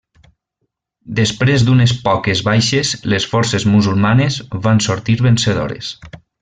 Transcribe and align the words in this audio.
Després 1.19 1.65
d'unes 1.67 1.93
poques 2.07 2.41
baixes, 2.49 2.95
les 3.15 3.29
forces 3.35 3.69
musulmanes 3.77 4.43
van 4.67 4.85
sortir 4.91 5.21
vencedores. 5.31 5.97